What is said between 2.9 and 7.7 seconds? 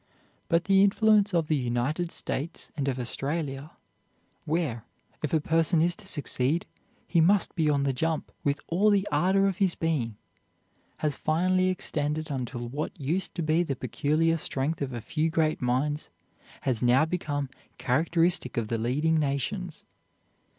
Australia, where, if a person is to succeed, he must be